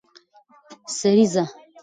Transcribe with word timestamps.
سريزه 0.97 1.45